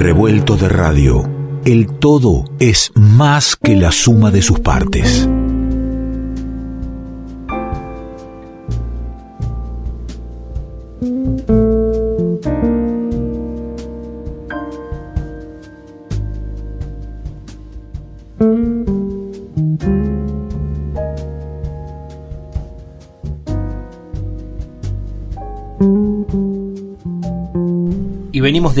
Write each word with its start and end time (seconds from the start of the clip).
revuelto 0.00 0.56
de 0.56 0.70
radio, 0.70 1.28
el 1.66 1.86
todo 1.86 2.44
es 2.58 2.90
más 2.94 3.54
que 3.54 3.76
la 3.76 3.92
suma 3.92 4.30
de 4.30 4.40
sus 4.40 4.58
partes. 4.58 5.28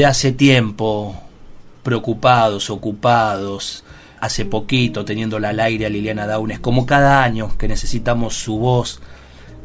Y 0.00 0.02
venimos 0.02 0.06
de 0.06 0.06
hace 0.06 0.32
tiempo 0.32 1.14
preocupados, 1.82 2.70
ocupados, 2.70 3.84
hace 4.18 4.46
poquito 4.46 5.04
teniéndola 5.04 5.50
al 5.50 5.60
aire 5.60 5.84
a 5.84 5.90
Liliana 5.90 6.26
Daunes, 6.26 6.58
como 6.58 6.86
cada 6.86 7.22
año 7.22 7.50
que 7.58 7.68
necesitamos 7.68 8.34
su 8.34 8.58
voz, 8.58 9.02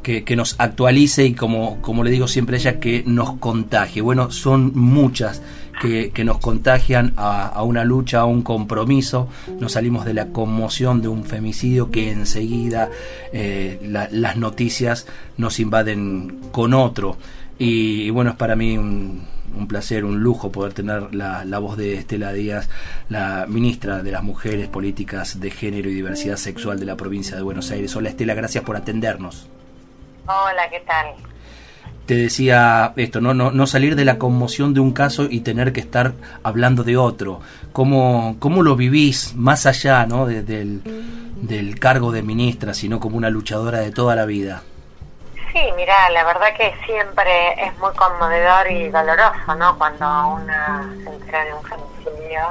que, 0.03 0.26
que, 0.26 0.35
nos 0.35 0.55
actualice 0.57 1.26
y 1.26 1.35
como, 1.35 1.81
como 1.81 2.03
le 2.03 2.12
digo 2.12 2.27
siempre 2.27 2.57
a 2.57 2.59
ella, 2.59 2.79
que 2.81 3.03
nos 3.07 3.38
contagie. 3.38 4.02
Bueno, 4.02 4.29
son 4.29 4.73
muchas 4.76 5.41
que, 5.81 6.12
que 6.12 6.26
nos 6.26 6.40
contagian 6.40 7.13
a, 7.15 7.48
a, 7.48 7.63
una 7.63 7.85
lucha, 7.85 8.20
a 8.20 8.26
un 8.26 8.41
compromiso. 8.41 9.29
Nos 9.62 9.71
salimos 9.71 10.04
de 10.04 10.15
la 10.15 10.27
conmoción 10.27 11.02
de 11.02 11.07
un 11.07 11.23
femicidio 11.23 11.91
que 11.91 12.12
enseguida 12.12 12.90
eh, 13.31 13.79
la, 13.84 14.09
las 14.12 14.35
noticias 14.35 15.07
nos 15.38 15.62
invaden 15.62 16.41
con 16.52 16.73
otro. 16.73 17.15
Y, 17.57 18.02
y 18.02 18.09
bueno, 18.09 18.31
es 18.31 18.35
para 18.35 18.57
mí 18.57 18.77
un, 18.77 19.34
un 19.55 19.68
placer, 19.68 20.05
un 20.05 20.20
lujo 20.20 20.52
poder 20.52 20.73
tener 20.73 21.14
la, 21.14 21.45
la, 21.45 21.59
voz 21.59 21.77
de 21.77 21.96
Estela 21.96 22.34
Díaz, 22.34 22.70
la 23.09 23.46
ministra 23.48 24.04
de 24.04 24.12
las 24.12 24.23
Mujeres, 24.23 24.68
Políticas 24.68 25.40
de 25.40 25.52
Género 25.52 25.90
y 25.90 25.93
Diversidad 25.93 26.38
Sexual 26.38 26.79
de 26.79 26.85
la 26.85 26.96
provincia 26.96 27.35
de 27.35 27.41
Buenos 27.41 27.71
Aires. 27.71 27.96
Hola 27.96 28.10
Estela, 28.10 28.34
gracias 28.34 28.63
por 28.63 28.76
atendernos. 28.76 29.48
Hola, 30.27 30.70
¿qué 30.70 30.82
tal? 30.82 31.07
Te 32.05 32.16
decía 32.16 32.94
esto, 32.98 33.20
¿no? 33.20 33.34
No, 33.34 33.52
no 33.52 33.66
salir 33.66 33.96
de 33.96 34.05
la 34.05 34.20
conmoción 34.20 34.74
de 34.74 34.79
un 34.79 34.91
caso 34.91 35.27
y 35.29 35.40
tener 35.40 35.74
que 35.74 35.79
estar 35.79 36.13
hablando 36.44 36.84
de 36.84 36.98
otro. 36.98 37.41
¿Cómo, 37.72 38.35
cómo 38.40 38.62
lo 38.62 38.76
vivís 38.76 39.34
más 39.35 39.66
allá 39.66 40.05
¿no? 40.05 40.27
de, 40.27 40.44
del, 40.44 40.82
del 41.41 41.79
cargo 41.79 42.12
de 42.12 42.22
ministra, 42.22 42.76
sino 42.76 42.99
como 42.99 43.18
una 43.18 43.32
luchadora 43.32 43.79
de 43.79 43.91
toda 43.91 44.16
la 44.16 44.26
vida? 44.26 44.62
Sí, 45.55 45.71
mira, 45.77 46.09
la 46.09 46.25
verdad 46.25 46.53
que 46.57 46.75
siempre 46.85 47.53
es 47.65 47.77
muy 47.79 47.93
conmovedor 47.93 48.70
y 48.70 48.89
doloroso, 48.89 49.55
¿no? 49.55 49.77
Cuando 49.77 50.05
una 50.27 50.84
se 51.01 51.09
entera 51.09 51.45
de 51.45 51.53
un 51.53 51.63
femicidio 51.63 52.41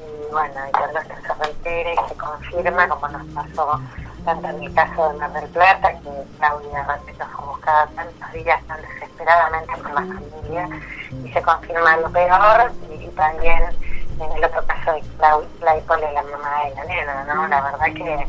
y 0.00 0.32
bueno, 0.32 0.60
y 0.68 0.72
cuando 0.72 0.98
esto 0.98 1.14
se 1.28 1.44
reitera 1.44 1.92
y 1.92 2.08
se 2.08 2.16
confirma, 2.16 2.88
como 2.88 3.06
nos 3.06 3.24
pasó 3.28 3.80
tanto 4.24 4.48
en 4.48 4.64
el 4.64 4.74
caso 4.74 5.12
de 5.12 5.18
Mar 5.20 5.32
del 5.32 5.48
Plata, 5.50 5.92
que 5.92 6.10
Claudia 6.38 6.82
Rapeto 6.82 7.24
fue 7.36 7.46
buscada 7.46 7.86
tantos 7.94 8.32
días 8.32 8.60
tan 8.66 8.82
desesperadamente 8.82 9.76
por 9.76 9.92
la 9.92 10.00
familia, 10.00 10.68
y 11.24 11.32
se 11.32 11.42
confirma 11.42 11.98
lo 11.98 12.10
peor, 12.10 12.72
y, 12.90 13.06
también 13.10 13.62
en 14.18 14.32
el 14.32 14.44
otro 14.44 14.66
caso 14.66 14.94
de 14.94 15.02
Claudia 15.18 16.12
la 16.12 16.22
mamá 16.24 16.64
de 16.64 16.74
la 16.74 16.84
nena, 16.84 17.24
¿no? 17.32 17.46
La 17.46 17.60
verdad 17.60 17.86
que 17.94 18.26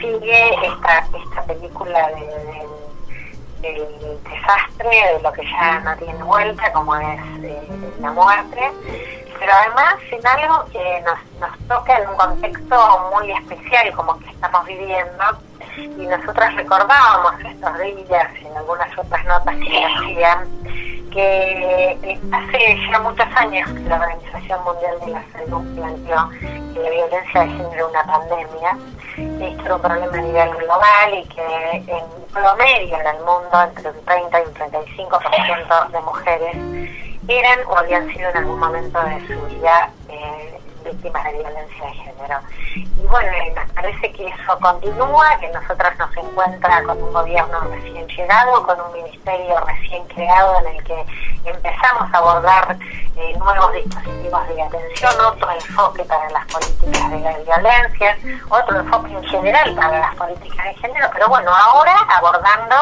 sigue 0.00 0.66
esta, 0.66 1.06
esta 1.16 1.42
película 1.46 2.08
de, 2.08 2.26
de 2.26 2.87
del 3.60 3.86
desastre, 4.24 5.14
de 5.14 5.20
lo 5.22 5.32
que 5.32 5.44
ya 5.44 5.80
no 5.80 5.96
tiene 5.96 6.22
vuelta, 6.22 6.72
como 6.72 6.96
es 6.96 7.20
eh, 7.42 7.68
la 8.00 8.12
muerte, 8.12 8.70
pero 9.38 9.52
además 9.52 9.96
en 10.10 10.26
algo 10.26 10.64
que 10.72 11.02
nos, 11.02 11.18
nos 11.40 11.58
toca 11.68 11.98
en 11.98 12.08
un 12.08 12.16
contexto 12.16 13.10
muy 13.14 13.32
especial 13.32 13.92
como 13.94 14.18
que 14.18 14.30
estamos 14.30 14.66
viviendo, 14.66 15.24
y 15.76 16.06
nosotros 16.06 16.54
recordábamos 16.54 17.34
estos 17.44 17.78
días 17.78 18.28
en 18.40 18.56
algunas 18.56 18.98
otras 18.98 19.24
notas 19.26 19.56
que 19.56 19.84
hacían 19.84 20.48
que 21.10 22.18
hace 22.32 22.76
ya 22.90 22.98
muchos 23.00 23.26
años 23.36 23.68
la 23.82 23.96
Organización 23.96 24.64
Mundial 24.64 25.00
de 25.04 25.12
la 25.12 25.24
Salud 25.32 25.74
planteó 25.74 26.28
que 26.74 26.80
la 26.80 26.90
violencia 26.90 27.40
de 27.40 27.48
género 27.48 27.88
una 27.88 28.04
pandemia, 28.04 28.78
era 29.18 29.74
un 29.74 29.80
problema 29.80 30.18
a 30.18 30.22
nivel 30.22 30.50
global 30.56 31.14
y 31.14 31.24
que 31.28 31.70
en 31.86 32.04
promedio 32.32 33.00
en 33.00 33.06
el 33.06 33.18
mundo 33.18 33.62
entre 33.64 33.90
un 33.90 34.04
30 34.04 34.40
y 34.40 34.44
un 34.44 34.54
35% 34.54 35.90
de 35.90 36.00
mujeres 36.00 36.56
eran 37.28 37.58
o 37.66 37.76
habían 37.76 38.08
sido 38.12 38.30
en 38.30 38.36
algún 38.38 38.58
momento 38.58 38.98
de 39.02 39.26
su 39.26 39.40
vida 39.46 39.90
eh, 40.08 40.60
víctimas 40.90 41.24
de 41.24 41.32
violencia 41.32 41.84
de 41.84 41.92
género. 41.92 42.38
Y 42.74 43.06
bueno, 43.06 43.30
nos 43.54 43.72
parece 43.72 44.12
que 44.12 44.28
eso 44.28 44.58
continúa, 44.60 45.38
que 45.40 45.48
nosotros 45.48 45.92
nos 45.98 46.16
encuentra 46.16 46.82
con 46.84 47.02
un 47.02 47.12
gobierno 47.12 47.60
recién 47.60 48.06
llegado, 48.08 48.62
con 48.66 48.80
un 48.80 48.92
ministerio 48.92 49.60
recién 49.66 50.04
creado 50.06 50.60
en 50.60 50.76
el 50.76 50.84
que 50.84 51.04
empezamos 51.44 52.12
a 52.12 52.18
abordar 52.18 52.76
eh, 53.16 53.36
nuevos 53.38 53.72
dispositivos 53.72 54.48
de 54.48 54.62
atención, 54.62 55.12
otro 55.26 55.50
enfoque 55.50 56.04
para 56.04 56.30
las 56.30 56.46
políticas 56.46 57.10
de 57.10 57.20
la 57.20 57.38
violencia, 57.38 58.18
otro 58.48 58.80
enfoque 58.80 59.12
en 59.12 59.24
general 59.24 59.74
para 59.74 60.00
las 60.00 60.14
políticas 60.14 60.64
de 60.66 60.74
género, 60.74 61.08
pero 61.12 61.28
bueno, 61.28 61.50
ahora 61.54 61.94
abordando 62.16 62.76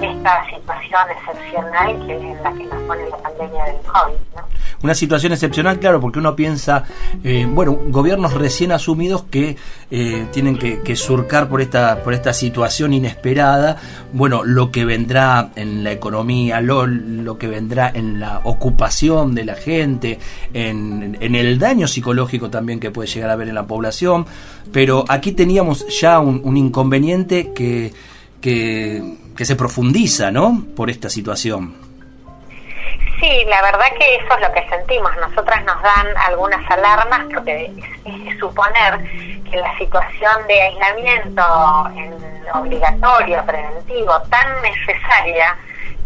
esta 0.00 0.44
situación 0.46 1.10
excepcional 1.10 2.06
que 2.06 2.14
en 2.14 2.42
la 2.42 2.52
que 2.52 2.64
nos 2.64 2.82
pone 2.82 3.08
la 3.08 3.16
pandemia 3.18 3.64
del 3.64 3.80
COVID. 3.82 4.18
¿no? 4.36 4.42
Una 4.82 4.94
situación 4.94 5.32
excepcional, 5.32 5.78
claro, 5.78 6.00
porque 6.00 6.18
uno 6.18 6.34
piensa, 6.34 6.84
eh, 7.22 7.46
bueno, 7.48 7.78
gobiernos 7.88 8.34
recién 8.34 8.72
asumidos 8.72 9.22
que 9.30 9.56
eh, 9.90 10.26
tienen 10.32 10.58
que, 10.58 10.80
que, 10.80 10.96
surcar 10.96 11.48
por 11.48 11.60
esta, 11.60 12.02
por 12.02 12.14
esta 12.14 12.32
situación 12.32 12.92
inesperada, 12.92 13.76
bueno, 14.12 14.42
lo 14.42 14.72
que 14.72 14.84
vendrá 14.84 15.50
en 15.54 15.84
la 15.84 15.92
economía, 15.92 16.60
lo, 16.60 16.86
lo 16.86 17.38
que 17.38 17.46
vendrá 17.46 17.92
en 17.94 18.18
la 18.18 18.40
ocupación 18.42 19.36
de 19.36 19.44
la 19.44 19.54
gente, 19.54 20.18
en, 20.52 21.16
en 21.20 21.34
el 21.36 21.60
daño 21.60 21.86
psicológico 21.86 22.50
también 22.50 22.80
que 22.80 22.90
puede 22.90 23.08
llegar 23.08 23.30
a 23.30 23.34
haber 23.34 23.48
en 23.48 23.54
la 23.54 23.66
población, 23.66 24.26
pero 24.72 25.04
aquí 25.08 25.30
teníamos 25.30 25.86
ya 26.00 26.18
un, 26.18 26.40
un 26.42 26.56
inconveniente 26.56 27.52
que, 27.52 27.92
que, 28.40 29.16
que 29.36 29.44
se 29.44 29.54
profundiza, 29.54 30.32
¿no? 30.32 30.66
Por 30.74 30.90
esta 30.90 31.08
situación. 31.08 31.81
Sí, 33.22 33.44
la 33.46 33.62
verdad 33.62 33.86
que 34.00 34.16
eso 34.16 34.34
es 34.34 34.40
lo 34.40 34.52
que 34.52 34.68
sentimos. 34.68 35.12
Nosotras 35.18 35.64
nos 35.64 35.80
dan 35.80 36.08
algunas 36.26 36.68
alarmas 36.68 37.20
porque 37.32 37.70
es, 38.04 38.38
suponer 38.40 38.98
que 39.48 39.56
la 39.58 39.78
situación 39.78 40.44
de 40.48 40.60
aislamiento 40.60 41.44
obligatorio, 42.54 43.44
preventivo, 43.46 44.20
tan 44.22 44.60
necesaria 44.62 45.56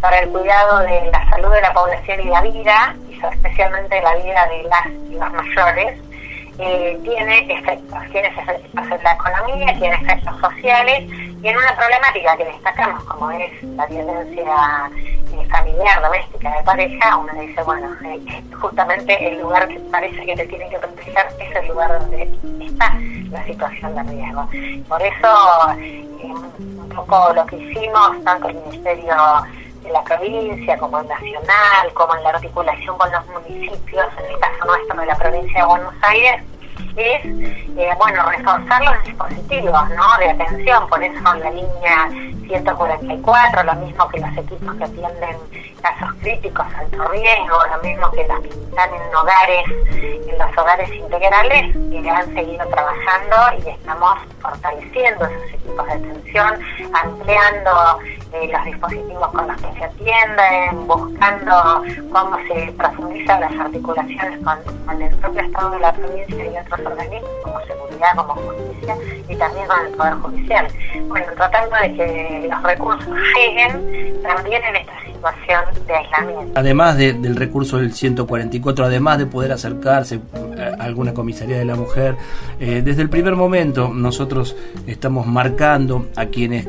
para 0.02 0.18
el 0.18 0.28
cuidado 0.28 0.80
de 0.80 1.10
la 1.10 1.30
salud 1.30 1.50
de 1.52 1.62
la 1.62 1.72
población 1.72 2.20
y 2.20 2.24
la 2.24 2.42
vida, 2.42 2.94
y 3.08 3.14
especialmente 3.14 4.02
la 4.02 4.14
vida 4.16 4.46
de 4.48 4.62
las 4.64 4.86
y 5.10 5.14
los 5.14 5.32
mayores, 5.32 5.98
eh, 6.58 6.98
tiene 7.02 7.50
efectos. 7.50 7.98
Tiene 8.12 8.28
efectos 8.28 8.90
en 8.90 9.02
la 9.02 9.12
economía, 9.12 9.78
tiene 9.78 9.96
efectos 10.02 10.38
sociales 10.38 11.10
en 11.48 11.56
una 11.56 11.76
problemática 11.76 12.36
que 12.36 12.44
destacamos 12.44 13.04
como 13.04 13.30
es 13.30 13.62
la 13.62 13.86
violencia 13.86 14.90
familiar, 15.50 16.02
doméstica, 16.02 16.56
de 16.56 16.62
pareja, 16.64 17.16
uno 17.16 17.32
dice, 17.40 17.62
bueno, 17.62 17.88
eh, 18.04 18.42
justamente 18.60 19.28
el 19.28 19.40
lugar 19.40 19.68
que 19.68 19.78
parece 19.90 20.24
que 20.24 20.34
te 20.34 20.46
tiene 20.46 20.68
que 20.68 20.78
proteger 20.78 21.26
es 21.38 21.56
el 21.56 21.68
lugar 21.68 21.98
donde 22.00 22.22
está 22.60 22.98
la 23.30 23.44
situación 23.44 23.94
de 23.94 24.02
riesgo. 24.04 24.48
Por 24.88 25.02
eso, 25.02 25.72
eh, 25.78 26.04
un 26.58 26.88
poco 26.88 27.32
lo 27.34 27.46
que 27.46 27.56
hicimos, 27.56 28.24
tanto 28.24 28.48
el 28.48 28.56
Ministerio 28.56 29.14
de 29.82 29.90
la 29.90 30.02
provincia 30.02 30.78
como 30.78 31.00
el 31.00 31.08
nacional, 31.08 31.92
como 31.94 32.16
en 32.16 32.22
la 32.24 32.30
articulación 32.30 32.98
con 32.98 33.10
los 33.12 33.26
municipios, 33.26 34.06
en 34.18 34.32
el 34.32 34.40
caso 34.40 34.64
nuestro 34.64 35.00
de 35.00 35.06
la 35.06 35.16
provincia 35.16 35.60
de 35.60 35.66
Buenos 35.66 35.94
Aires, 36.02 36.42
es, 36.96 37.24
eh, 37.24 37.90
bueno, 37.98 38.28
reforzar 38.30 38.82
los 38.84 39.04
dispositivos, 39.04 39.90
¿no? 39.90 40.18
De 40.18 40.30
atención, 40.30 40.88
por 40.88 41.02
eso 41.02 41.34
la 41.34 41.50
línea 41.50 42.08
144, 42.46 43.62
lo 43.62 43.74
mismo 43.74 44.08
que 44.08 44.20
los 44.20 44.36
equipos 44.36 44.74
que 44.76 44.84
atienden 44.84 45.36
casos 45.86 46.14
críticos, 46.20 46.66
alto 46.74 47.08
riesgo, 47.08 47.58
lo 47.70 47.82
mismo 47.82 48.10
que 48.10 48.26
los 48.26 48.40
que 48.40 48.48
están 48.48 48.90
en 48.92 49.14
hogares, 49.14 49.64
en 49.92 50.38
los 50.38 50.58
hogares 50.58 50.90
integrales, 50.92 51.76
que 51.90 52.10
han 52.10 52.34
seguido 52.34 52.66
trabajando 52.66 53.64
y 53.64 53.70
estamos 53.70 54.18
fortaleciendo 54.40 55.26
esos 55.26 55.54
equipos 55.54 55.86
de 55.86 55.92
atención, 55.92 56.60
ampliando 56.92 58.00
eh, 58.32 58.50
los 58.52 58.64
dispositivos 58.64 59.28
con 59.28 59.46
los 59.46 59.56
que 59.62 59.72
se 59.78 59.84
atienden, 59.84 60.86
buscando 60.88 61.84
cómo 62.12 62.36
se 62.48 62.72
profundizan 62.72 63.40
las 63.40 63.52
articulaciones 63.52 64.40
con, 64.42 65.02
el 65.02 65.14
propio 65.16 65.42
Estado 65.42 65.70
de 65.70 65.78
la 65.80 65.92
provincia 65.92 66.44
y 66.46 66.56
otros 66.58 66.80
organismos 66.86 67.30
como 67.44 67.60
seguridad, 67.60 68.16
como 68.16 68.34
justicia 68.34 68.96
y 69.28 69.36
también 69.36 69.66
con 69.68 69.86
el 69.86 69.92
Poder 69.92 70.14
Judicial. 70.14 70.68
Bueno, 71.06 71.26
tratando 71.36 71.76
de 71.76 71.94
que 71.94 72.48
los 72.50 72.62
recursos 72.62 73.16
lleguen 73.36 74.22
también 74.22 74.64
en 74.64 74.76
esta 74.76 74.96
de 75.86 75.94
aislamiento. 75.94 76.52
Además 76.58 76.96
del 76.96 77.36
recurso 77.36 77.78
del 77.78 77.92
144, 77.92 78.84
además 78.84 79.18
de 79.18 79.26
poder 79.26 79.52
acercarse 79.52 80.20
a 80.58 80.82
alguna 80.82 81.14
comisaría 81.14 81.58
de 81.58 81.64
la 81.64 81.76
mujer, 81.76 82.16
eh, 82.60 82.82
desde 82.84 83.02
el 83.02 83.08
primer 83.08 83.36
momento 83.36 83.92
nosotros 83.92 84.56
estamos 84.86 85.26
marcando 85.26 86.08
a 86.16 86.26
quienes 86.26 86.66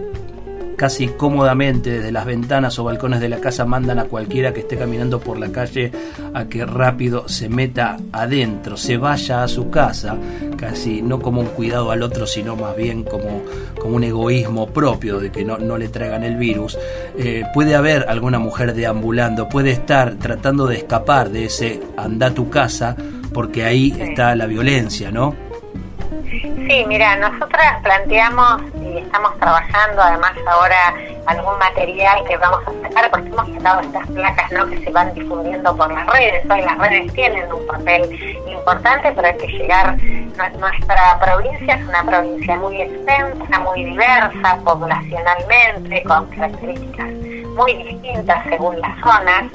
casi 0.78 1.08
cómodamente 1.08 1.90
desde 1.90 2.12
las 2.12 2.26
ventanas 2.26 2.78
o 2.80 2.84
balcones 2.84 3.20
de 3.20 3.28
la 3.28 3.42
casa 3.42 3.66
mandan 3.66 3.98
a 4.00 4.06
cualquiera 4.06 4.54
que 4.54 4.62
esté 4.62 4.78
caminando 4.78 5.20
por 5.20 5.40
la 5.40 5.52
calle 5.52 5.92
a 6.34 6.46
que 6.46 6.66
rápido 6.66 7.28
se 7.28 7.50
meta 7.50 7.98
adentro, 8.12 8.78
se 8.78 8.96
vaya 8.98 9.44
a 9.44 9.48
su 9.48 9.72
casa, 9.72 10.16
casi 10.56 11.02
no 11.02 11.20
como 11.20 11.42
un 11.42 11.48
cuidado 11.48 11.92
al 11.92 12.04
otro, 12.04 12.28
sino 12.28 12.56
más 12.56 12.78
bien 12.78 13.04
como, 13.04 13.42
como 13.82 13.96
un 13.96 14.04
egoísmo 14.04 14.68
propio 14.68 15.20
de 15.20 15.32
que 15.32 15.44
no, 15.44 15.58
no 15.58 15.78
le 15.78 15.90
traigan 15.90 16.24
el 16.24 16.38
virus. 16.38 16.78
Eh, 17.18 17.44
puede 17.56 17.76
haber 17.76 18.06
alguna 18.08 18.38
mujer 18.38 18.76
deambulando, 18.76 19.50
puede 19.50 19.72
estar 19.72 20.16
tratando 20.16 20.68
de 20.68 20.78
escapar 20.78 21.32
de 21.32 21.46
ese 21.46 21.82
anda 21.98 22.28
a 22.28 22.34
tu 22.34 22.52
casa, 22.52 22.96
porque 23.34 23.64
ahí 23.64 23.96
está 24.00 24.36
la 24.36 24.46
violencia, 24.46 25.12
¿no? 25.12 25.47
Sí, 26.68 26.84
mira, 26.86 27.16
nosotras 27.16 27.81
planteamos 27.81 28.62
y 28.84 28.98
estamos 28.98 29.38
trabajando 29.40 30.02
además 30.02 30.34
ahora 30.46 30.94
algún 31.25 31.58
material 31.60 32.25
que 32.28 32.36
vamos 32.36 32.60
a 32.68 32.88
sacar 32.88 33.10
porque 33.10 33.30
hemos 33.30 33.48
sacado 33.54 33.80
estas 33.80 34.08
placas 34.08 34.52
¿no? 34.52 34.68
que 34.68 34.84
se 34.84 34.92
van 34.92 35.14
difundiendo 35.14 35.75
por 35.78 35.90
las 35.94 36.06
redes. 36.08 36.44
Hoy 36.50 36.62
las 36.62 36.78
redes 36.78 37.14
tienen 37.14 37.52
un 37.54 37.66
papel 37.68 38.44
importante, 38.48 39.14
pero 39.16 39.28
hay 39.28 39.38
que 39.38 39.48
llegar. 39.48 39.98
Nuestra 40.60 41.19
provincia 41.22 41.75
es 41.75 41.88
una 41.88 42.04
provincia 42.04 42.56
muy 42.58 42.81
extensa, 42.81 43.60
muy 43.60 43.86
diversa 43.86 44.60
poblacionalmente, 44.66 46.04
con 46.04 46.25
características 46.31 47.08
muy 47.57 47.74
distintas 47.74 48.44
según 48.48 48.80
las 48.80 49.00
zonas, 49.01 49.45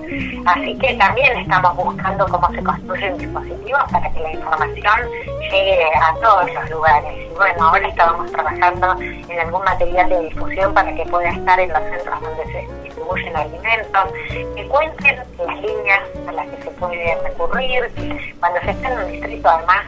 así 0.47 0.77
que 0.79 0.95
también 0.95 1.39
estamos 1.39 1.77
buscando 1.77 2.27
cómo 2.27 2.51
se 2.51 2.63
construyen 2.63 3.17
dispositivos 3.17 3.83
para 3.93 4.13
que 4.13 4.21
la 4.21 4.33
información 4.33 5.01
llegue 5.41 5.85
a 5.95 6.13
todos 6.21 6.53
los 6.53 6.71
lugares. 6.71 7.13
Y 7.31 7.35
bueno, 7.35 7.65
ahora 7.65 7.87
estábamos 7.87 8.33
trabajando 8.33 8.97
en 9.01 9.41
algún 9.41 9.65
material 9.65 10.09
de 10.09 10.21
difusión 10.23 10.75
para 10.75 10.93
que 10.93 11.07
pueda 11.07 11.31
estar 11.31 11.61
en 11.61 11.73
los 11.73 11.83
centros 11.83 12.21
donde 12.21 12.45
se 12.53 12.83
distribuyen 12.83 13.37
alimentos, 13.37 14.13
que 14.57 14.69
cuenten 14.69 15.17
las 15.39 15.61
líneas 15.61 16.01
a 16.27 16.33
las 16.33 16.47
que 16.49 16.63
se 16.63 16.71
puede 16.73 17.19
recurrir. 17.23 18.35
Cuando 18.41 18.61
se 18.63 18.71
está 18.71 18.93
en 18.93 18.99
un 18.99 19.13
distrito, 19.13 19.49
además, 19.49 19.85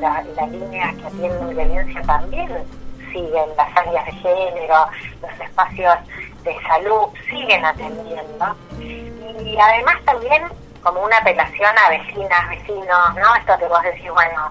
la, 0.00 0.22
la 0.36 0.46
línea 0.46 0.94
que 0.94 1.06
atiende 1.06 1.54
violencia 1.54 2.02
también 2.02 2.48
siguen 3.12 3.48
las 3.56 3.76
áreas 3.76 4.06
de 4.06 4.12
género, 4.12 4.86
los 5.22 5.40
espacios 5.40 5.94
de 6.46 6.56
salud 6.62 7.08
siguen 7.28 7.64
atendiendo 7.64 8.56
y 8.78 9.58
además 9.60 9.96
también 10.04 10.44
como 10.82 11.02
una 11.02 11.18
apelación 11.18 11.72
a 11.84 11.90
vecinas, 11.90 12.48
vecinos, 12.48 13.14
¿no? 13.16 13.34
Esto 13.34 13.58
que 13.58 13.66
vos 13.66 13.82
decís, 13.82 14.08
bueno, 14.12 14.50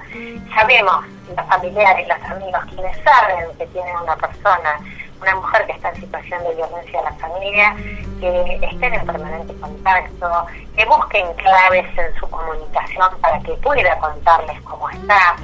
sabemos 0.54 1.06
los 1.36 1.46
familiares, 1.48 2.08
los 2.08 2.30
amigos, 2.30 2.62
quienes 2.70 2.98
saben 3.04 3.58
que 3.58 3.66
tienen 3.68 3.96
una 3.96 4.18
persona, 4.18 4.78
una 5.22 5.36
mujer 5.36 5.66
que 5.66 5.74
está 5.74 5.90
en 5.90 6.02
situación 6.02 6.44
de 6.44 6.56
violencia 6.56 7.00
a 7.00 7.04
la 7.04 7.14
familia, 7.14 7.76
que 8.20 8.60
estén 8.62 8.94
en 8.94 9.06
permanente 9.06 9.54
contacto, 9.60 10.46
que 10.76 10.86
busquen 10.86 11.34
claves 11.36 11.86
en 11.98 12.16
su 12.20 12.30
comunicación 12.30 13.10
para 13.22 13.40
que 13.40 13.54
pueda 13.54 13.98
contarles 14.00 14.62
cómo 14.62 14.90
está, 14.90 15.36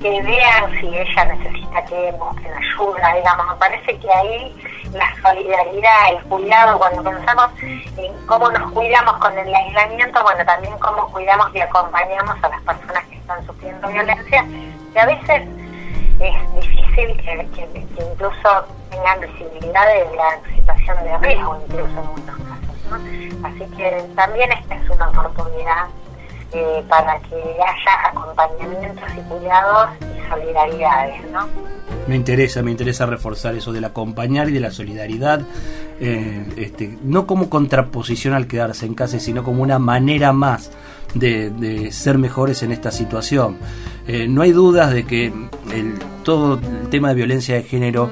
que 0.00 0.22
vean 0.22 0.70
si 0.80 0.86
ella 0.88 1.24
necesita 1.24 1.84
que 1.84 2.12
busquen 2.12 2.52
ayuda, 2.52 3.14
digamos, 3.14 3.46
me 3.48 3.54
parece 3.56 3.98
que 3.98 4.12
ahí 4.12 4.56
la 4.92 5.14
solidaridad, 5.22 6.12
el 6.12 6.22
cuidado, 6.24 6.78
cuando 6.78 7.04
pensamos 7.04 7.50
en 7.62 8.26
cómo 8.26 8.50
nos 8.50 8.72
cuidamos 8.72 9.16
con 9.18 9.38
el 9.38 9.54
aislamiento, 9.54 10.22
bueno, 10.22 10.44
también 10.44 10.76
cómo 10.78 11.06
cuidamos 11.12 11.54
y 11.54 11.60
acompañamos 11.60 12.36
a 12.42 12.48
las 12.48 12.60
personas 12.62 13.04
que 13.04 13.16
están 13.16 13.46
sufriendo 13.46 13.88
violencia, 13.88 14.44
que 14.92 15.00
a 15.00 15.06
veces 15.06 15.42
es 16.28 16.54
difícil 16.54 17.16
que, 17.22 17.48
incluso 18.12 18.66
tengan 18.90 19.20
visibilidad 19.20 19.86
de 19.86 20.16
la 20.16 20.54
situación 20.54 20.96
de 21.04 21.18
riesgo, 21.18 21.58
incluso 21.66 21.86
en 21.86 22.06
muchos 22.06 22.36
casos. 22.36 22.70
Así 23.44 23.76
que 23.76 24.04
también 24.14 24.52
esta 24.52 24.74
es 24.74 24.90
una 24.90 25.08
oportunidad 25.08 25.86
eh, 26.52 26.84
para 26.88 27.18
que 27.20 27.36
haya 27.36 28.08
acompañamientos 28.08 29.08
y 29.16 29.20
cuidados 29.28 29.90
y 30.00 30.28
solidaridades, 30.28 31.30
¿no? 31.30 31.48
Me 32.06 32.16
interesa, 32.16 32.62
me 32.62 32.72
interesa 32.72 33.06
reforzar 33.06 33.54
eso 33.54 33.72
del 33.72 33.84
acompañar 33.84 34.48
y 34.48 34.52
de 34.52 34.60
la 34.60 34.72
solidaridad, 34.72 35.42
eh, 36.00 36.44
este, 36.56 36.98
no 37.04 37.26
como 37.26 37.48
contraposición 37.48 38.34
al 38.34 38.48
quedarse 38.48 38.86
en 38.86 38.94
casa, 38.94 39.20
sino 39.20 39.44
como 39.44 39.62
una 39.62 39.78
manera 39.78 40.32
más 40.32 40.72
de, 41.14 41.90
ser 41.92 42.18
mejores 42.18 42.62
en 42.62 42.72
esta 42.72 42.90
situación. 42.90 43.58
Eh, 44.06 44.26
no 44.28 44.42
hay 44.42 44.52
dudas 44.52 44.92
de 44.92 45.04
que 45.04 45.32
todo 46.24 46.54
el 46.54 46.88
tema 46.90 47.10
de 47.10 47.14
violencia 47.14 47.54
de 47.54 47.62
género 47.62 48.10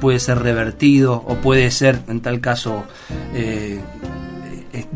puede 0.00 0.18
ser 0.18 0.38
revertido 0.40 1.22
o 1.26 1.36
puede 1.36 1.70
ser, 1.70 2.00
en 2.08 2.20
tal 2.20 2.40
caso, 2.40 2.84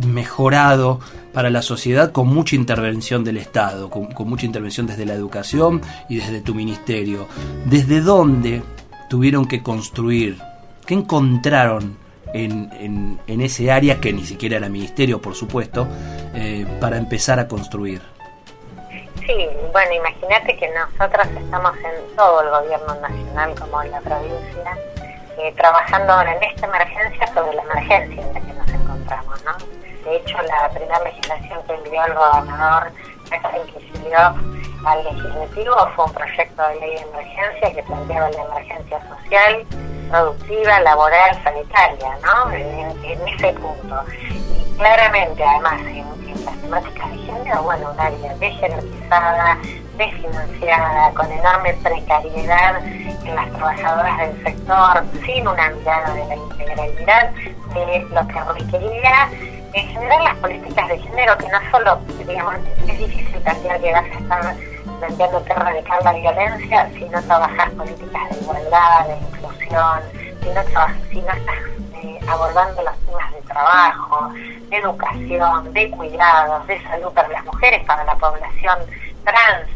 mejorado 0.06 1.00
para 1.32 1.50
la 1.50 1.62
sociedad 1.62 2.12
con 2.12 2.28
mucha 2.28 2.56
intervención 2.56 3.24
del 3.24 3.36
Estado, 3.36 3.90
con, 3.90 4.08
mucha 4.28 4.46
intervención 4.46 4.86
desde 4.86 5.06
la 5.06 5.14
educación 5.14 5.80
y 6.08 6.16
desde 6.16 6.40
tu 6.40 6.54
ministerio. 6.54 7.26
¿Desde 7.66 8.00
dónde 8.00 8.62
tuvieron 9.08 9.46
que 9.46 9.62
construir? 9.62 10.38
¿Qué 10.86 10.94
encontraron 10.94 11.96
en, 12.32 13.18
ese 13.26 13.70
área, 13.70 14.00
que 14.00 14.12
ni 14.12 14.24
siquiera 14.24 14.56
era 14.56 14.68
ministerio, 14.68 15.20
por 15.20 15.34
supuesto, 15.34 15.86
eh, 16.34 16.66
para 16.80 16.96
empezar 16.98 17.38
a 17.38 17.48
construir? 17.48 18.00
Sí, 19.20 19.46
bueno, 19.72 19.92
imagínate 19.92 20.56
que 20.56 20.68
nosotros 20.68 21.26
estamos 21.36 21.76
en 21.78 22.16
todo 22.16 22.42
el 22.42 22.50
gobierno 22.50 22.94
nacional 22.96 23.54
como 23.58 23.82
en 23.82 23.90
la 23.90 24.00
provincia, 24.00 24.78
eh, 25.38 25.52
trabajando 25.56 26.12
ahora 26.12 26.34
en 26.34 26.42
esta 26.42 26.66
emergencia 26.66 27.26
sobre 27.34 27.56
la 27.56 27.62
emergencia 27.62 28.22
en 28.22 28.34
la 28.34 28.40
que 28.40 28.52
nos 28.52 28.68
encontramos, 28.68 29.44
¿no? 29.44 29.79
De 30.04 30.16
hecho, 30.16 30.38
la 30.42 30.68
primera 30.70 30.98
legislación 31.04 31.62
que 31.66 31.74
envió 31.74 32.04
el 32.04 32.14
gobernador, 32.14 32.92
que 33.30 33.80
sirvió 33.92 34.18
al 34.84 35.04
legislativo, 35.04 35.74
fue 35.94 36.04
un 36.06 36.12
proyecto 36.12 36.68
de 36.68 36.80
ley 36.80 36.90
de 36.94 37.00
emergencia 37.00 37.74
que 37.74 37.82
planteaba 37.82 38.30
la 38.30 38.42
emergencia 38.42 39.00
social, 39.08 39.66
productiva, 40.10 40.80
laboral, 40.80 41.42
sanitaria, 41.44 42.18
¿no? 42.22 42.52
En, 42.52 43.28
ese 43.28 43.52
punto. 43.54 44.02
Y 44.54 44.76
claramente, 44.76 45.44
además, 45.44 45.80
en, 45.82 46.44
las 46.44 46.56
temáticas 46.62 47.10
de 47.10 47.18
género, 47.18 47.62
bueno, 47.62 47.90
un 47.90 48.00
área 48.00 48.34
desjerarquizada, 48.36 49.58
desfinanciada, 49.98 51.12
con 51.12 51.30
enorme 51.30 51.74
precariedad 51.82 52.82
en 52.86 53.36
las 53.36 53.50
trabajadoras 53.50 54.18
del 54.18 54.44
sector, 54.44 55.04
sin 55.26 55.46
una 55.46 55.68
mirada 55.70 56.14
de 56.14 56.24
la 56.24 56.36
integralidad 56.36 57.30
de 57.74 58.08
lo 58.10 58.26
que 58.26 58.64
requería 58.64 59.28
en 59.72 59.88
general 59.88 60.24
las 60.24 60.36
políticas 60.36 60.88
de 60.88 60.98
género, 60.98 61.36
que 61.38 61.48
no 61.48 61.58
solo, 61.70 62.00
digamos, 62.26 62.54
es 62.88 62.98
difícil 62.98 63.42
cambiar 63.42 63.80
que 63.80 63.92
vas 63.92 64.04
a 64.04 64.18
estar 64.18 64.56
planteando 64.98 65.44
que 65.44 65.52
erradicar 65.52 66.02
la 66.02 66.12
violencia 66.12 66.90
si 66.94 67.04
no 67.06 67.22
trabajas 67.22 67.70
políticas 67.70 68.30
de 68.30 68.40
igualdad, 68.40 69.06
de 69.06 69.16
inclusión, 69.16 70.00
si 70.42 70.48
no, 70.50 70.62
si 71.10 71.20
no 71.22 71.32
estás 71.32 71.56
eh, 72.02 72.20
abordando 72.28 72.82
los 72.82 72.98
temas 73.06 73.32
de 73.32 73.40
trabajo, 73.42 74.30
de 74.34 74.76
educación, 74.76 75.72
de 75.72 75.90
cuidados, 75.90 76.66
de 76.66 76.82
salud 76.82 77.12
para 77.12 77.28
las 77.28 77.44
mujeres, 77.44 77.84
para 77.84 78.04
la 78.04 78.14
población 78.16 78.78
trans. 79.24 79.68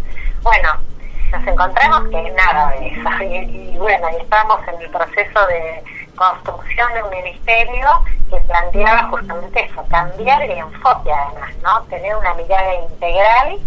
Bueno, 0.42 0.68
nos 1.32 1.46
encontramos 1.46 2.08
que 2.10 2.30
nada 2.32 2.70
de 2.70 2.88
eso. 2.88 3.00
Y, 3.24 3.74
y 3.74 3.78
bueno, 3.78 4.08
estamos 4.20 4.60
en 4.68 4.82
el 4.82 4.90
proceso 4.90 5.46
de 5.46 5.82
construcción 6.16 6.92
de 6.94 7.02
un 7.02 7.10
ministerio 7.10 7.86
que 8.30 8.36
planteaba 8.46 9.08
justamente 9.10 9.64
eso, 9.64 9.84
cambiar 9.88 10.42
el 10.42 10.58
enfoque 10.58 11.12
además, 11.12 11.50
¿no? 11.62 11.82
Tener 11.84 12.16
una 12.16 12.34
mirada 12.34 12.74
integral, 12.74 13.58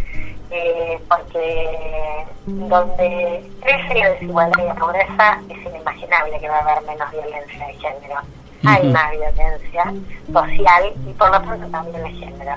eh, 0.50 1.00
porque 1.10 2.26
donde 2.46 3.52
crece 3.62 3.96
la 3.96 4.10
desigualdad 4.12 4.64
y 4.64 4.68
la 4.68 4.76
pobreza 4.76 5.42
es 5.50 5.66
inimaginable 5.66 6.40
que 6.40 6.50
va 6.50 6.58
a 6.58 6.62
haber 6.62 6.84
menos 6.84 7.12
violencia 7.12 7.68
de 7.68 7.74
género. 7.74 8.22
Hay 8.66 8.88
más 8.88 9.12
violencia 9.12 9.94
social 10.34 10.94
y 11.06 11.14
por 11.14 11.30
lo 11.30 11.42
tanto 11.42 11.68
también 11.68 12.04
de 12.04 12.12
género. 12.12 12.56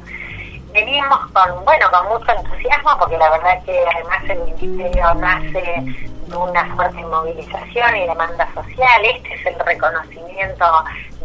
Venimos 0.72 1.18
con, 1.32 1.64
bueno, 1.64 1.90
con 1.90 2.08
mucho 2.08 2.32
entusiasmo 2.32 2.96
porque 2.98 3.18
la 3.18 3.30
verdad 3.30 3.62
que 3.64 3.84
además 3.94 4.22
el 4.28 4.38
ministerio 4.40 5.14
nace 5.14 5.84
una 6.32 6.64
fuerte 6.76 7.02
movilización 7.02 7.96
y 7.96 8.06
demanda 8.06 8.48
social. 8.54 9.04
Este 9.04 9.34
es 9.34 9.46
el 9.46 9.58
reconocimiento 9.58 10.64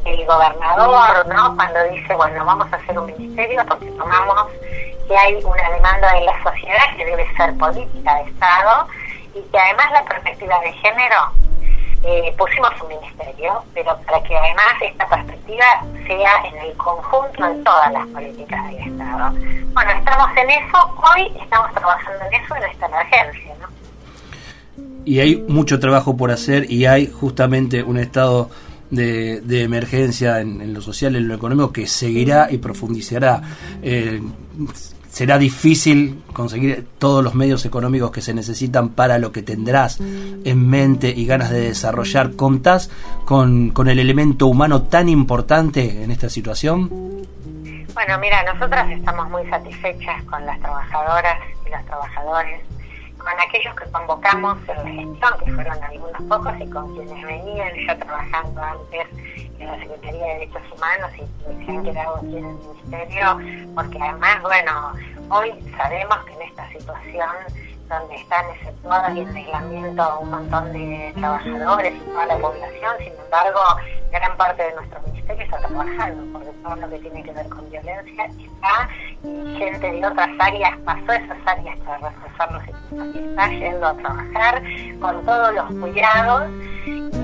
del 0.04 0.26
gobernador, 0.26 1.28
¿no? 1.28 1.56
Cuando 1.56 1.84
dice, 1.92 2.16
bueno, 2.16 2.44
vamos 2.44 2.72
a 2.74 2.76
hacer 2.76 2.98
un 2.98 3.06
ministerio 3.06 3.64
porque 3.68 3.86
tomamos 3.92 4.48
que 5.08 5.18
hay 5.18 5.36
una 5.44 5.70
demanda 5.70 6.14
de 6.14 6.22
la 6.22 6.44
sociedad 6.44 6.96
que 6.98 7.06
debe 7.06 7.36
ser 7.36 7.56
política 7.58 8.16
de 8.16 8.22
Estado 8.24 8.88
y 9.36 9.42
que 9.42 9.60
además 9.60 9.92
la 9.92 10.04
perspectiva 10.06 10.60
de 10.62 10.74
género 10.74 11.32
eh, 12.08 12.34
pusimos 12.38 12.70
un 12.84 12.90
ministerio, 12.90 13.64
pero 13.74 13.98
para 14.06 14.22
que 14.22 14.38
además 14.38 14.76
esta 14.82 15.08
perspectiva 15.08 15.66
sea 16.06 16.32
en 16.46 16.70
el 16.70 16.78
conjunto 16.78 17.48
de 17.48 17.64
todas 17.64 17.92
las 17.94 18.08
políticas 18.08 18.70
del 18.70 18.80
Estado. 18.92 19.32
Bueno, 19.74 19.92
estamos 19.92 20.30
en 20.38 20.50
eso, 20.52 20.78
hoy 21.16 21.32
estamos 21.42 21.72
trabajando 21.74 22.26
en 22.26 22.44
eso 22.44 22.56
en 22.56 22.64
esta 22.64 22.86
emergencia. 22.86 23.56
Y 25.04 25.20
hay 25.20 25.36
mucho 25.48 25.80
trabajo 25.80 26.16
por 26.16 26.32
hacer 26.32 26.70
y 26.72 26.86
hay 26.86 27.08
justamente 27.08 27.82
un 27.82 27.98
estado 27.98 28.50
de, 28.90 29.42
de 29.42 29.64
emergencia 29.64 30.42
en, 30.42 30.74
lo 30.74 30.82
social, 30.82 31.16
en 31.16 31.28
lo 31.28 31.36
económico, 31.36 31.72
que 31.72 31.88
seguirá 31.88 32.52
y 32.52 32.58
profundizará. 32.58 33.42
Eh, 33.82 34.22
será 35.16 35.38
difícil 35.38 36.26
conseguir 36.34 36.86
todos 37.00 37.24
los 37.24 37.36
medios 37.36 37.66
económicos 37.66 38.12
que 38.12 38.20
se 38.20 38.34
necesitan 38.34 38.90
para 38.90 39.18
lo 39.18 39.32
que 39.32 39.44
tendrás 39.44 40.02
en 40.02 40.70
mente 40.70 41.08
y 41.08 41.26
ganas 41.26 41.52
de 41.52 41.62
desarrollar. 41.62 42.36
¿Contás 42.36 42.92
con, 43.24 43.70
con 43.70 43.88
el 43.88 44.00
elemento 44.00 44.48
humano 44.48 44.82
tan 44.82 45.08
importante 45.08 46.04
en 46.04 46.12
esta 46.12 46.28
situación? 46.28 46.90
Bueno, 47.94 48.20
mira, 48.20 48.44
nosotras 48.44 48.92
estamos 48.92 49.30
muy 49.30 49.50
satisfechas 49.50 50.22
con 50.24 50.46
las 50.46 50.60
trabajadoras 50.60 51.38
y 51.66 51.70
los 51.70 51.86
trabajadores, 51.86 52.60
con 53.18 53.34
aquellos 53.48 53.74
que 53.74 53.90
convocamos 53.92 54.58
en 54.68 54.76
la 54.76 54.92
gestión, 54.92 55.34
que 55.46 55.52
fueron 55.54 55.82
algunos 55.82 56.22
pocos, 56.24 56.54
y 56.60 56.70
con 56.70 56.94
quienes 56.94 57.26
venían 57.26 57.70
ya 57.88 57.98
trabajando 57.98 58.62
antes 58.62 59.08
en 59.66 59.72
la 59.72 59.80
Secretaría 59.80 60.26
de 60.26 60.34
Derechos 60.34 60.62
Humanos 60.72 61.12
y, 61.16 61.66
se 61.66 61.72
han 61.72 61.84
quedado 61.84 62.16
aquí 62.18 62.38
en 62.38 62.46
el 62.46 62.56
Ministerio, 62.56 63.40
porque 63.76 63.98
además, 64.02 64.42
bueno, 64.42 64.94
hoy 65.30 65.74
sabemos 65.78 66.18
que 66.26 66.34
en 66.34 66.42
esta 66.44 66.70
situación 66.70 67.30
donde 67.90 68.16
están 68.16 68.46
exceptuados 68.52 69.16
y 69.16 69.20
en 69.20 69.36
aislamiento 69.36 70.20
un 70.20 70.30
montón 70.32 70.74
de 70.74 71.14
trabajadores 71.16 71.94
y 71.96 72.00
toda 72.00 72.26
la 72.26 72.38
población, 72.38 72.96
sin 72.98 73.14
embargo, 73.24 73.60
gran 74.12 74.38
parte 74.38 74.64
de 74.64 74.74
nuestro 74.74 75.02
ministerio 75.02 75.44
está 75.44 75.58
trabajando, 75.60 76.34
porque 76.34 76.52
todo 76.64 76.76
lo 76.76 76.90
que 76.90 77.00
tiene 77.00 77.24
que 77.24 77.32
ver 77.32 77.50
con 77.50 77.70
violencia 77.70 78.26
está, 78.26 78.90
y 79.24 79.58
gente 79.58 79.92
de 79.92 80.06
otras 80.06 80.30
áreas 80.40 80.78
pasó 80.86 81.12
esas 81.12 81.38
áreas 81.46 81.80
para 81.82 82.10
reforzar 82.10 82.52
los 82.52 82.64
equipos 82.64 83.16
y 83.16 83.30
está 83.30 83.48
yendo 83.50 83.88
a 83.88 83.94
trabajar 83.98 84.64
con 85.00 85.26
todos 85.26 85.54
los 85.54 85.66
cuidados 85.80 86.44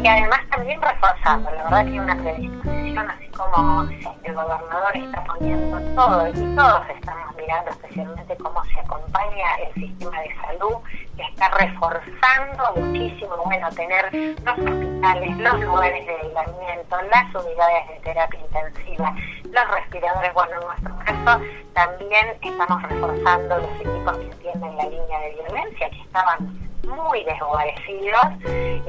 y 0.01 0.07
además 0.07 0.39
también 0.49 0.81
reforzando, 0.81 1.51
la 1.51 1.63
verdad 1.63 1.85
que 1.85 1.99
una 1.99 2.15
predisposición, 2.15 3.09
así 3.09 3.27
como 3.27 3.83
el 4.23 4.33
gobernador 4.33 4.97
está 4.97 5.23
poniendo 5.25 5.79
todo 5.95 6.27
y 6.27 6.55
todos 6.55 6.89
estamos 6.89 7.35
mirando 7.35 7.71
especialmente 7.71 8.37
cómo 8.37 8.63
se 8.65 8.79
acompaña 8.79 9.55
el 9.67 9.73
sistema 9.75 10.21
de 10.21 10.35
salud, 10.41 10.77
que 11.15 11.23
está 11.23 11.49
reforzando 11.49 12.73
muchísimo, 12.77 13.37
bueno, 13.45 13.69
tener 13.71 14.05
los 14.43 14.57
hospitales, 14.57 15.37
los 15.37 15.59
lugares 15.61 16.07
de 16.07 16.15
aislamiento, 16.15 17.01
las 17.11 17.35
unidades 17.35 17.87
de 17.89 17.99
terapia 18.03 18.39
intensiva, 18.39 19.15
los 19.43 19.67
respiradores, 19.75 20.33
bueno, 20.33 20.53
en 20.61 20.67
nuestro 20.67 20.97
caso 21.05 21.43
también 21.73 22.27
estamos 22.41 22.81
reforzando 22.83 23.57
los 23.59 23.81
equipos 23.81 24.17
que 24.17 24.35
tienen 24.41 24.77
la 24.77 24.83
línea 24.83 25.19
de 25.19 25.31
violencia, 25.33 25.89
que 25.91 26.01
estaban 26.01 26.70
muy 26.87 27.23
desguarecidos 27.23 28.25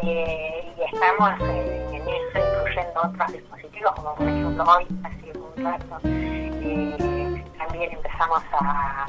eh, 0.03 0.75
y 0.77 0.83
estamos 0.95 1.41
en 1.41 2.09
eso 2.09 2.39
incluyendo 2.39 3.01
otros 3.05 3.33
dispositivos 3.33 3.93
como 3.93 4.15
por 4.15 4.29
ejemplo 4.29 4.65
hoy, 4.65 4.87
hace 5.05 5.39
un 5.39 5.65
rato, 5.65 5.99
eh, 6.05 7.45
también 7.59 7.93
empezamos 7.93 8.43
a, 8.53 9.07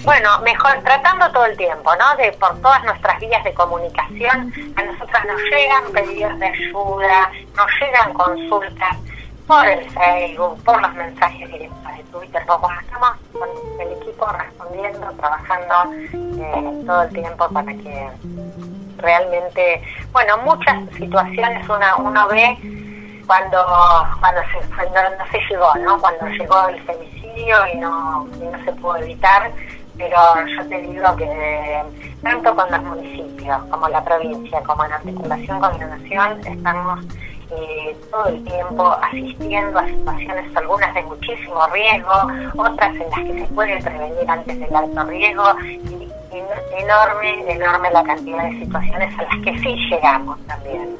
Bueno, 0.04 0.38
mejor 0.40 0.82
tratando 0.84 1.32
todo 1.32 1.46
el 1.46 1.56
tiempo, 1.56 1.90
¿no? 1.96 2.14
De 2.16 2.30
por 2.32 2.60
todas 2.60 2.84
nuestras 2.84 3.18
vías 3.20 3.42
de 3.44 3.54
comunicación, 3.54 4.52
a 4.76 4.82
nosotras 4.82 5.24
nos 5.24 5.40
llegan 5.42 5.84
pedidos 5.92 6.38
de 6.38 6.46
ayuda, 6.46 7.30
nos 7.56 7.66
llegan 7.80 8.12
consultas 8.14 8.96
por 9.46 9.66
el 9.66 9.90
Facebook, 9.90 10.62
por 10.64 10.82
los 10.82 10.92
mensajes 10.94 11.50
directos 11.50 11.96
de 11.96 12.04
Twitter, 12.04 12.42
estamos 12.42 12.70
con 13.32 13.48
el 13.80 13.92
equipo 13.92 14.26
respondiendo, 14.26 15.10
trabajando 15.12 15.74
eh, 16.12 16.82
todo 16.84 17.02
el 17.02 17.10
tiempo 17.10 17.48
para 17.50 17.72
que 17.72 18.10
realmente, 18.98 19.82
bueno, 20.12 20.36
muchas 20.38 20.90
situaciones 20.96 21.68
una, 21.68 21.96
uno 21.96 22.26
ve 22.28 22.58
cuando 23.26 23.58
cuando 24.20 24.40
se, 24.52 24.90
no, 24.90 25.30
se 25.30 25.38
llegó, 25.48 25.74
¿no? 25.76 26.00
Cuando 26.00 26.26
llegó 26.28 26.68
el 26.68 26.80
femicidio 26.82 27.56
y 27.72 27.78
no, 27.78 28.26
y 28.36 28.44
no 28.44 28.64
se 28.64 28.72
pudo 28.72 28.96
evitar, 28.96 29.50
pero 29.96 30.16
yo 30.46 30.68
te 30.68 30.80
digo 30.82 31.16
que 31.16 31.82
tanto 32.22 32.54
con 32.54 32.70
los 32.70 32.82
municipios 32.82 33.62
como 33.70 33.88
la 33.88 34.02
provincia, 34.04 34.62
como 34.62 34.84
en 34.84 34.92
articulación 34.92 35.60
con 35.60 35.78
la 35.78 35.86
nación, 35.86 36.40
estamos 36.46 37.04
eh, 37.50 37.96
todo 38.10 38.26
el 38.26 38.44
tiempo 38.44 38.96
asistiendo 39.02 39.78
a 39.78 39.86
situaciones, 39.86 40.56
algunas 40.56 40.94
de 40.94 41.02
muchísimo 41.02 41.66
riesgo, 41.68 42.12
otras 42.56 42.94
en 42.96 43.10
las 43.10 43.20
que 43.20 43.46
se 43.46 43.54
puede 43.54 43.82
prevenir 43.82 44.30
antes 44.30 44.60
del 44.60 44.74
alto 44.76 45.04
riesgo, 45.04 45.44
y, 45.60 46.12
enorme, 46.76 47.50
enorme 47.50 47.90
la 47.90 48.02
cantidad 48.02 48.42
de 48.44 48.58
situaciones 48.58 49.18
a 49.18 49.22
las 49.22 49.44
que 49.44 49.58
sí 49.60 49.76
llegamos 49.88 50.38
también 50.46 50.96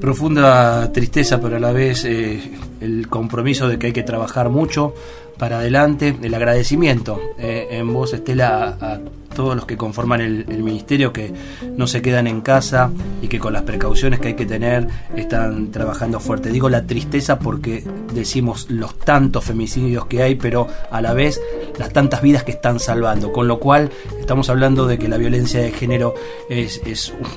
profunda 0.00 0.90
tristeza, 0.92 1.40
pero 1.40 1.56
a 1.56 1.60
la 1.60 1.72
vez 1.72 2.04
eh, 2.04 2.40
el 2.80 3.08
compromiso 3.08 3.68
de 3.68 3.78
que 3.78 3.88
hay 3.88 3.92
que 3.92 4.02
trabajar 4.02 4.48
mucho 4.50 4.94
para 5.38 5.58
adelante, 5.58 6.16
el 6.22 6.34
agradecimiento 6.34 7.20
eh, 7.38 7.68
en 7.70 7.92
vos, 7.92 8.12
Estela, 8.12 9.00
todos 9.40 9.56
los 9.56 9.64
que 9.64 9.78
conforman 9.78 10.20
el, 10.20 10.44
ministerio 10.62 11.14
que 11.14 11.32
no 11.74 11.86
se 11.86 12.02
quedan 12.02 12.26
en 12.26 12.42
casa 12.42 12.90
y 13.22 13.28
que 13.28 13.38
con 13.38 13.54
las 13.54 13.62
precauciones 13.62 14.20
que 14.20 14.28
hay 14.28 14.34
que 14.34 14.44
tener 14.44 14.86
están 15.16 15.70
trabajando 15.70 16.20
fuerte. 16.20 16.50
Digo 16.50 16.68
la 16.68 16.84
tristeza 16.84 17.38
porque 17.38 17.82
decimos 18.12 18.66
los 18.68 18.98
tantos 18.98 19.42
femicidios 19.44 20.04
que 20.04 20.22
hay, 20.22 20.34
pero 20.34 20.66
a 20.90 21.00
la 21.00 21.14
vez 21.14 21.40
las 21.78 21.90
tantas 21.90 22.20
vidas 22.20 22.44
que 22.44 22.50
están 22.50 22.78
salvando, 22.80 23.32
con 23.32 23.48
lo 23.48 23.60
cual 23.60 23.88
estamos 24.20 24.50
hablando 24.50 24.86
de 24.86 24.98
que 24.98 25.08
la 25.08 25.16
violencia 25.16 25.62
de 25.62 25.72
género 25.72 26.14
es, 26.50 26.82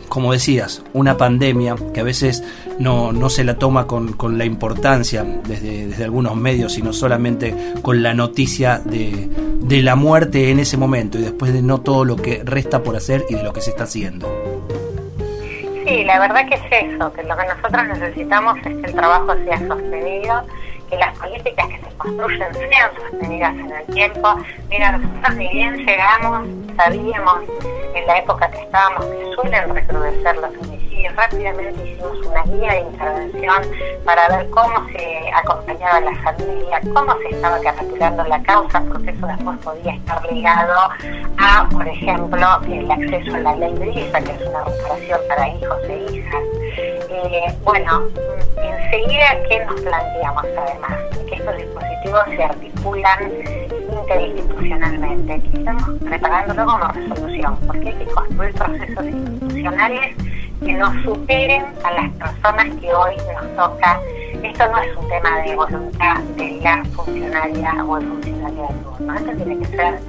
como 0.09 0.33
decías, 0.33 0.83
una 0.91 1.15
pandemia 1.15 1.77
que 1.93 2.01
a 2.01 2.03
veces 2.03 2.43
no, 2.79 3.13
no 3.13 3.29
se 3.29 3.45
la 3.45 3.57
toma 3.57 3.87
con, 3.87 4.11
con 4.11 4.37
la 4.37 4.43
importancia 4.43 5.25
desde, 5.47 5.87
desde 5.87 6.03
algunos 6.03 6.35
medios, 6.35 6.73
sino 6.73 6.91
solamente 6.91 7.55
con 7.81 8.03
la 8.03 8.13
noticia 8.13 8.79
de, 8.79 9.29
de 9.63 9.81
la 9.81 9.95
muerte 9.95 10.51
en 10.51 10.59
ese 10.59 10.77
momento 10.77 11.17
y 11.17 11.21
después 11.21 11.53
de 11.53 11.61
no 11.61 11.81
todo 11.81 11.92
lo 12.03 12.15
que 12.15 12.41
resta 12.43 12.81
por 12.81 12.95
hacer 12.95 13.23
y 13.29 13.35
de 13.35 13.43
lo 13.43 13.53
que 13.53 13.61
se 13.61 13.69
está 13.69 13.83
haciendo. 13.83 14.27
Sí, 15.85 16.03
la 16.03 16.19
verdad 16.19 16.47
que 16.47 16.55
es 16.55 16.91
eso, 16.91 17.13
que 17.13 17.23
lo 17.23 17.37
que 17.37 17.45
nosotros 17.45 17.87
necesitamos 17.87 18.57
es 18.57 18.63
que 18.63 18.85
el 18.87 18.95
trabajo 18.95 19.35
sea 19.45 19.59
sostenido, 19.67 20.43
que 20.89 20.97
las 20.97 21.17
políticas 21.19 21.67
que 21.67 21.77
se 21.77 21.97
construyen 21.97 22.53
sean 22.53 22.91
sostenidas 22.95 23.55
en 23.55 23.71
el 23.71 23.85
tiempo. 23.93 24.35
Mira, 24.69 24.97
nosotros 24.97 25.35
ni 25.35 25.47
bien 25.49 25.75
llegamos, 25.85 26.47
sabíamos 26.75 27.39
en 27.95 28.07
la 28.07 28.17
época 28.19 28.49
que 28.51 28.61
estábamos 28.61 29.05
que 29.05 29.35
suelen 29.35 29.73
recrudecer 29.73 30.35
los 30.37 30.57
homicidios, 30.57 31.15
rápidamente 31.15 31.89
hicimos 31.89 32.25
una 32.25 32.43
guía 32.43 32.73
de 32.73 32.79
intervención 32.81 33.63
para 34.05 34.27
ver 34.29 34.49
cómo 34.49 34.87
se 34.89 35.31
acompañaba 35.33 35.99
la 36.01 36.15
familia, 36.23 36.81
cómo 36.93 37.15
se 37.19 37.35
estaba 37.35 37.59
capturando 37.59 38.23
la 38.25 38.41
causa, 38.43 38.81
porque 38.87 39.11
eso 39.11 39.27
después 39.27 39.57
podía 39.59 39.93
estar 39.93 40.31
ligado 40.31 40.73
a, 41.37 41.69
por 41.69 41.87
ejemplo, 41.87 42.47
el 42.67 42.91
acceso 42.91 43.35
a 43.35 43.39
la 43.39 43.55
ley 43.55 43.73
de 43.73 43.89
ISA, 43.89 44.21
que 44.21 44.31
es 44.31 44.41
una 44.47 44.63
reparación 44.63 45.19
para 45.27 45.49
hijos 45.49 45.77
e 45.87 46.13
hijas. 46.13 46.43
Eh, 47.09 47.55
bueno, 47.63 48.03
enseguida, 48.57 49.25
¿qué 49.49 49.65
nos 49.65 49.81
planteamos 49.81 50.43
además? 50.43 50.99
Que 51.29 51.35
estos 51.35 51.57
dispositivos 51.57 52.23
se 52.35 52.43
articulan 52.43 53.33
interinstitucionalmente, 54.03 55.41
estamos 55.53 55.99
preparándolo 55.99 56.65
como 56.65 56.87
resolución, 56.89 57.57
porque 57.67 57.89
hay 57.89 57.95
que 57.95 58.05
construir 58.05 58.53
procesos 58.53 59.05
institucionales 59.05 60.15
que 60.63 60.73
nos 60.73 61.03
superen 61.03 61.65
a 61.83 61.91
las 61.91 62.11
personas 62.11 62.65
que 62.79 62.93
hoy 62.93 63.15
nos 63.33 63.55
toca. 63.55 63.99
Esto 64.43 64.67
no 64.69 64.77
es 64.79 64.95
un 64.97 65.07
tema 65.07 65.37
de 65.41 65.55
voluntad 65.55 66.17
de 66.35 66.59
la 66.61 66.83
funcionaria 66.93 67.85
o 67.85 67.97
el 67.97 68.07
funcionario 68.07 68.67
de 68.67 68.73
turno, 68.83 69.13
esto 69.13 69.31
tiene 69.31 69.57
que 69.59 69.65
ser 69.67 69.99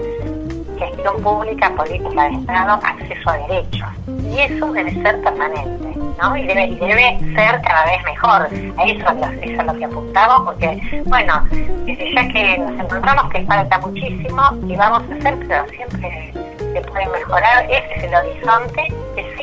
gestión 0.79 1.23
pública, 1.23 1.71
política 1.71 2.29
de 2.29 2.35
Estado, 2.35 2.81
acceso 2.83 3.31
a 3.31 3.37
derechos. 3.39 3.89
Y 4.25 4.41
eso 4.41 4.73
debe 4.73 4.93
ser 5.03 5.23
permanente 5.23 5.95
¿no? 6.21 6.37
Y 6.37 6.47
debe, 6.47 6.67
y 6.67 6.75
debe 6.77 7.19
ser 7.35 7.61
cada 7.63 7.85
vez 7.87 8.05
mejor. 8.05 8.49
Eso, 8.53 9.41
es 9.43 9.67
lo 9.67 9.75
que 9.75 9.85
apuntamos, 9.85 10.43
porque, 10.43 11.03
bueno, 11.07 11.47
ya 11.87 12.29
que 12.29 12.59
nos 12.59 12.81
encontramos 12.81 13.33
que 13.33 13.45
falta 13.45 13.79
muchísimo 13.79 14.43
y 14.67 14.77
vamos 14.77 15.03
a 15.11 15.15
hacer, 15.15 15.39
pero 15.47 15.69
siempre 15.69 16.33
se 16.73 16.81
puede 16.81 17.09
mejorar, 17.09 17.65
ese 17.71 17.95
es 17.97 18.05
el 18.05 18.15
horizonte 18.15 18.95
que 19.15 19.37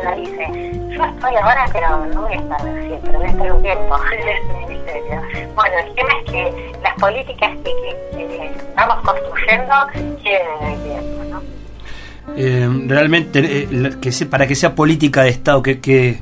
se 0.00 0.20
institucionalice. 0.20 0.96
Yo 0.96 1.04
estoy 1.04 1.36
ahora, 1.36 1.66
pero 1.72 2.06
no 2.06 2.22
voy 2.22 2.32
a 2.32 2.36
estar 2.36 2.60
siempre, 2.60 3.16
voy 3.16 3.26
a 3.26 3.28
estar 3.28 3.52
un 3.52 3.62
tiempo 3.62 3.96
en 4.12 4.28
este 4.28 4.66
ministerio. 4.66 5.22
Bueno, 5.54 5.74
el 5.86 5.94
tema 5.94 6.08
es 6.18 6.30
que 6.30 6.72
las 6.82 6.94
políticas 6.94 7.50
que, 7.64 8.16
que, 8.16 8.52
vamos 8.76 8.96
construyendo 9.04 9.74
quieren 10.22 10.46
el 10.62 10.82
tiempo, 10.82 11.24
¿no? 11.30 11.42
Eh, 12.36 12.68
realmente, 12.86 13.40
eh, 13.40 13.90
que 14.00 14.12
se, 14.12 14.26
para 14.26 14.46
que 14.46 14.54
sea 14.54 14.74
política 14.74 15.22
de 15.22 15.30
Estado, 15.30 15.62
que, 15.62 15.80
que 15.80 16.20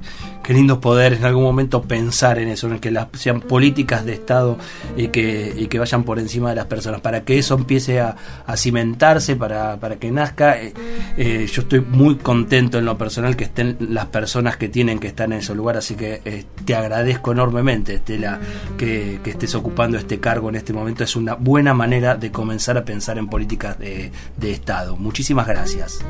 qué 0.49 0.55
lindo 0.55 0.81
poder 0.81 1.13
en 1.13 1.27
algún 1.27 1.43
momento 1.43 1.83
pensar 1.83 2.39
en 2.39 2.49
eso, 2.49 2.69
en 2.69 2.79
que 2.79 2.91
las, 2.91 3.09
sean 3.13 3.43
políticas 3.43 4.07
de 4.07 4.15
Estado 4.15 4.57
y 4.97 5.09
que, 5.09 5.53
y 5.55 5.67
que 5.67 5.79
vayan 5.79 6.05
por 6.05 6.19
encima 6.19 6.49
de 6.49 6.57
las 6.57 6.65
personas, 6.65 7.03
para 7.03 7.21
que 7.21 7.37
eso 7.37 7.55
empiece 7.55 8.01
a, 8.01 8.17
cimentarse, 8.57 9.37
para, 9.37 9.77
para 9.77 9.97
que 9.97 10.11
nazca. 10.11 10.59
Eh, 10.59 10.73
eh, 11.19 11.47
yo 11.53 11.61
estoy 11.61 11.83
muy 11.83 12.17
contento 12.17 12.79
en 12.79 12.87
lo 12.87 12.97
personal 12.97 13.37
que 13.37 13.45
estén 13.45 13.77
las 13.79 14.07
personas 14.07 14.57
que 14.57 14.71
tienen 14.71 14.99
que 15.01 15.09
estar 15.09 15.27
en 15.27 15.35
ese 15.35 15.55
lugar, 15.55 15.77
así 15.77 15.97
que 15.97 16.23
eh, 16.25 16.47
te 16.65 16.75
agradezco 16.75 17.33
enormemente, 17.33 17.97
Estela, 17.97 18.41
que, 18.79 19.21
que, 19.23 19.29
estés 19.29 19.55
ocupando 19.55 19.99
este 19.99 20.19
cargo 20.19 20.49
en 20.49 20.55
este 20.55 20.73
momento. 20.73 21.05
Es 21.05 21.15
una 21.15 21.35
buena 21.35 21.75
manera 21.75 22.17
de 22.17 22.33
comenzar 22.33 22.79
a 22.79 22.87
pensar 22.87 23.19
en 23.19 23.29
políticas 23.29 23.79
de, 23.79 24.11
de 24.39 24.51
Estado. 24.51 24.97
Muchísimas 24.97 25.47
gracias. 25.47 26.03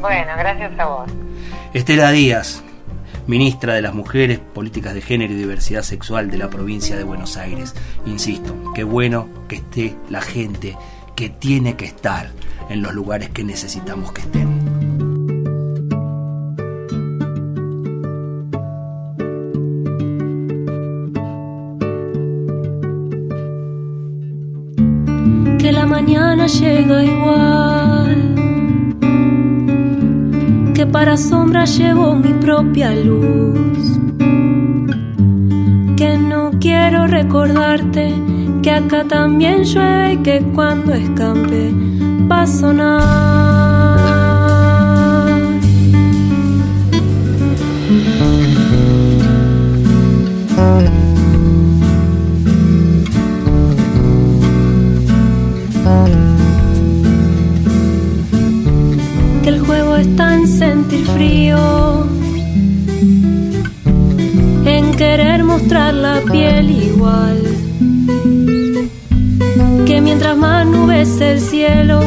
Bueno, 0.00 0.30
gracias 0.38 0.78
a 0.78 0.86
vos. 0.86 1.10
Estela 1.74 2.12
Díaz, 2.12 2.62
ministra 3.30 3.74
de 3.74 3.80
las 3.80 3.94
Mujeres, 3.94 4.40
Políticas 4.40 4.92
de 4.92 5.00
Género 5.00 5.32
y 5.32 5.36
Diversidad 5.36 5.82
Sexual 5.82 6.32
de 6.32 6.36
la 6.36 6.50
provincia 6.50 6.96
de 6.96 7.04
Buenos 7.04 7.36
Aires. 7.36 7.74
Insisto, 8.04 8.56
qué 8.74 8.82
bueno 8.82 9.28
que 9.48 9.56
esté 9.56 9.94
la 10.10 10.20
gente 10.20 10.76
que 11.14 11.30
tiene 11.30 11.76
que 11.76 11.84
estar 11.84 12.28
en 12.68 12.82
los 12.82 12.92
lugares 12.92 13.30
que 13.30 13.44
necesitamos 13.44 14.10
que 14.12 14.22
estén. 14.22 14.48
Que 25.58 25.70
la 25.70 25.86
mañana 25.86 26.48
llega 26.48 27.04
igual 27.04 27.69
para 30.92 31.16
sombra 31.16 31.64
llevo 31.64 32.14
mi 32.14 32.32
propia 32.34 32.94
luz. 32.94 33.98
Que 35.96 36.18
no 36.18 36.50
quiero 36.60 37.06
recordarte 37.06 38.12
que 38.62 38.70
acá 38.70 39.04
también 39.04 39.64
llueve 39.64 40.14
y 40.14 40.16
que 40.18 40.42
cuando 40.54 40.92
escampe 40.92 41.72
va 42.30 42.42
a 42.42 42.46
sonar. 42.46 43.40
En 64.64 64.94
querer 64.96 65.44
mostrar 65.44 65.92
la 65.92 66.20
piel 66.32 66.70
igual. 66.70 67.42
Que 69.86 70.00
mientras 70.00 70.36
más 70.36 70.66
nubes 70.66 71.20
el 71.20 71.40
cielo, 71.40 72.00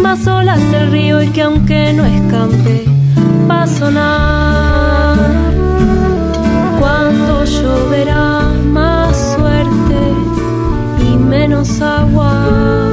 más 0.00 0.26
olas 0.28 0.60
el 0.72 0.92
río 0.92 1.20
y 1.22 1.28
que 1.30 1.42
aunque 1.42 1.92
no 1.92 2.04
escampe, 2.04 2.84
va 3.50 3.64
a 3.64 3.66
sonar. 3.66 5.18
Cuando 6.78 7.44
lloverá 7.44 8.42
más 8.64 9.34
suerte 9.34 10.00
y 11.10 11.16
menos 11.16 11.80
agua. 11.80 12.92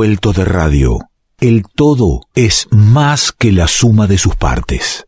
De 0.00 0.44
radio. 0.44 1.00
El 1.40 1.64
todo 1.74 2.20
es 2.36 2.68
más 2.70 3.32
que 3.32 3.50
la 3.50 3.66
suma 3.66 4.06
de 4.06 4.16
sus 4.16 4.36
partes. 4.36 5.04